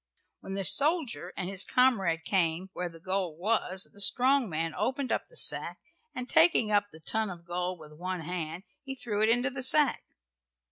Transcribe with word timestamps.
When 0.39 0.55
the 0.55 0.65
soldier 0.65 1.31
and 1.37 1.47
his 1.47 1.63
comrade 1.63 2.23
came 2.23 2.71
where 2.73 2.89
the 2.89 2.99
gold 2.99 3.37
was 3.37 3.83
the 3.83 4.01
strong 4.01 4.49
man 4.49 4.73
opened 4.73 5.11
up 5.11 5.27
the 5.29 5.35
sack, 5.37 5.77
and 6.15 6.27
taking 6.27 6.71
up 6.71 6.87
the 6.91 6.99
ton 6.99 7.29
of 7.29 7.45
gold 7.45 7.77
with 7.77 7.93
one 7.93 8.21
hand 8.21 8.63
he 8.81 8.95
threw 8.95 9.21
it 9.21 9.29
into 9.29 9.51
the 9.51 9.61
sack. 9.61 10.03